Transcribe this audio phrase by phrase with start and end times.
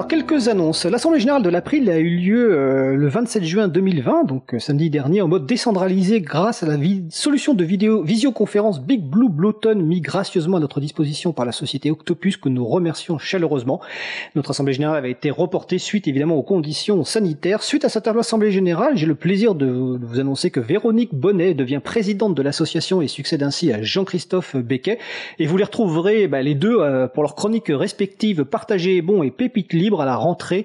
[0.00, 0.86] Alors, quelques annonces.
[0.86, 4.88] L'Assemblée Générale de l'April a eu lieu euh, le 27 juin 2020, donc euh, samedi
[4.88, 6.78] dernier, en mode décentralisé grâce à la
[7.10, 11.90] solution de vidéo visioconférence Big Blue Blowton mis gracieusement à notre disposition par la société
[11.90, 13.82] Octopus que nous remercions chaleureusement.
[14.36, 17.62] Notre Assemblée Générale avait été reportée suite évidemment aux conditions sanitaires.
[17.62, 19.66] Suite à cette Assemblée Générale, j'ai le plaisir de
[20.00, 24.98] vous annoncer que Véronique Bonnet devient présidente de l'association et succède ainsi à Jean-Christophe Becquet.
[25.38, 29.30] Et vous les retrouverez bah, les deux euh, pour leurs chroniques respectives Partagez bon et
[29.30, 30.64] Pépite libre à la rentrée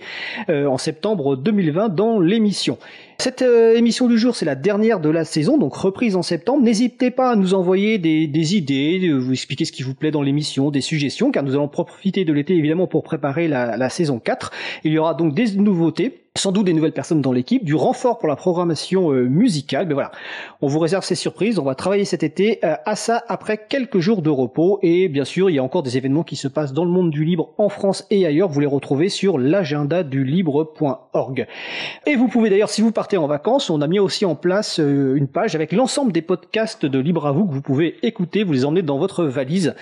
[0.50, 2.78] euh, en septembre 2020 dans l'émission.
[3.18, 6.64] Cette euh, émission du jour, c'est la dernière de la saison, donc reprise en septembre.
[6.64, 10.22] N'hésitez pas à nous envoyer des, idées, de vous expliquer ce qui vous plaît dans
[10.22, 14.20] l'émission, des suggestions, car nous allons profiter de l'été évidemment pour préparer la, la saison
[14.20, 14.52] 4.
[14.84, 18.18] Il y aura donc des nouveautés sans doute des nouvelles personnes dans l'équipe, du renfort
[18.18, 19.88] pour la programmation euh, musicale.
[19.88, 20.12] Mais voilà,
[20.62, 21.60] on vous réserve ces surprises.
[21.60, 24.80] On va travailler cet été euh, à ça après quelques jours de repos.
[24.84, 27.10] Et bien sûr, il y a encore des événements qui se passent dans le monde
[27.10, 28.50] du libre en France et ailleurs.
[28.50, 31.48] Vous les retrouvez sur l'agenda du libre.org.
[32.06, 34.82] Et vous pouvez d'ailleurs, si vous partez en vacances, on a mis aussi en place
[34.82, 38.44] euh, une page avec l'ensemble des podcasts de Libre à vous que vous pouvez écouter.
[38.44, 39.74] Vous les emmenez dans votre valise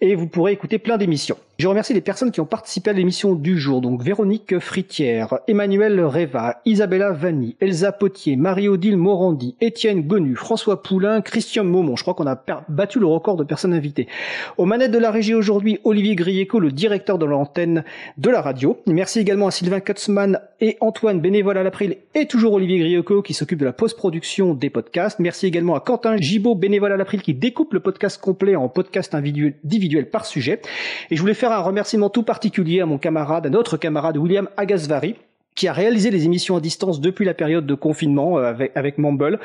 [0.00, 1.36] et vous pourrez écouter plein d'émissions.
[1.58, 3.82] Je remercie les personnes qui ont participé à l'émission du jour.
[3.82, 11.20] Donc Véronique Fritière, Emmanuel Reva, Isabella Vanni, Elsa Potier, Marie-Odile Morandi, Étienne Gonu, François Poulain,
[11.20, 11.94] Christian Maumont.
[11.94, 14.08] Je crois qu'on a battu le record de personnes invitées.
[14.56, 17.84] Aux manettes de la régie aujourd'hui, Olivier Grieco, le directeur de l'antenne
[18.16, 18.80] de la radio.
[18.86, 23.34] Merci également à Sylvain Kutzmann et Antoine, bénévole à l'April, et toujours Olivier Grieco qui
[23.34, 25.18] s'occupe de la post-production des podcasts.
[25.18, 29.12] Merci également à Quentin Gibaud, bénévole à l'April, qui découpe le podcast complet en podcast
[29.12, 30.62] individuel par sujet.
[31.10, 34.48] Et je voulais faire un remerciement tout particulier à mon camarade, à notre camarade William
[34.56, 35.16] Agasvari,
[35.54, 38.98] qui a réalisé les émissions à distance depuis la période de confinement euh, avec, avec.
[38.98, 39.36] Euh,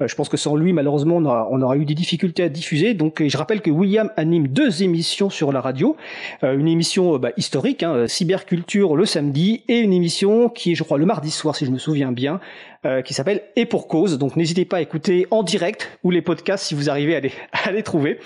[0.00, 2.94] je pense que sans lui, malheureusement, on aura, on aura, eu des difficultés à diffuser.
[2.94, 5.96] Donc, je rappelle que William anime deux émissions sur la radio.
[6.42, 10.82] Euh, une émission bah, historique, hein, Cyberculture le samedi, et une émission qui est, je
[10.82, 12.40] crois, le mardi soir, si je me souviens bien,
[12.86, 14.18] euh, qui s'appelle Et pour cause.
[14.18, 17.32] Donc n'hésitez pas à écouter en direct ou les podcasts si vous arrivez à les,
[17.64, 18.18] à les trouver.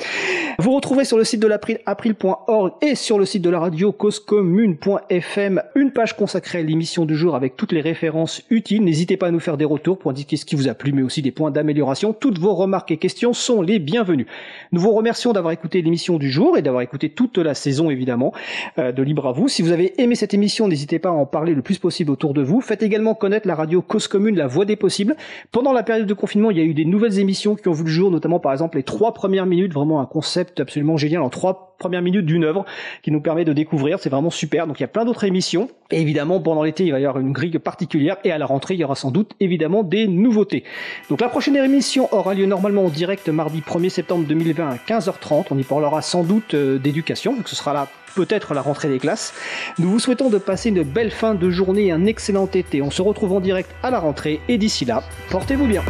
[0.59, 3.93] Vous retrouvez sur le site de l'April, april.org et sur le site de la radio
[3.93, 8.85] causecommune.fm une page consacrée à l'émission du jour avec toutes les références utiles.
[8.85, 11.03] N'hésitez pas à nous faire des retours pour indiquer ce qui vous a plu, mais
[11.03, 12.13] aussi des points d'amélioration.
[12.13, 14.27] Toutes vos remarques et questions sont les bienvenues.
[14.73, 18.33] Nous vous remercions d'avoir écouté l'émission du jour et d'avoir écouté toute la saison évidemment
[18.79, 19.49] euh, de Libre à vous.
[19.49, 22.35] Si vous avez aimé cette émission, n'hésitez pas à en parler le plus possible autour
[22.35, 22.61] de vous.
[22.61, 25.17] Faites également connaître la radio Cause Commune, la voie des possibles.
[25.53, 27.85] Pendant la période de confinement, il y a eu des nouvelles émissions qui ont vu
[27.85, 31.31] le jour, notamment par exemple les trois premières minutes, vraiment un concept absolument génial en
[31.31, 32.65] trois premières minutes d'une œuvre
[33.03, 33.99] qui nous permet de découvrir.
[34.01, 34.67] C'est vraiment super.
[34.67, 35.69] Donc il y a plein d'autres émissions.
[35.91, 38.75] Et évidemment, pendant l'été, il va y avoir une grille particulière et à la rentrée,
[38.75, 40.65] il y aura sans doute évidemment des nouveautés.
[41.09, 45.47] Donc la prochaine émission aura lieu normalement en direct mardi 1er septembre 2020 à 15h30.
[45.51, 47.35] On y parlera sans doute euh, d'éducation.
[47.35, 49.33] Donc ce sera là peut-être la rentrée des classes.
[49.79, 52.83] Nous vous souhaitons de passer une belle fin de journée et un excellent été.
[52.83, 55.83] On se retrouve en direct à la rentrée et d'ici là, portez-vous bien.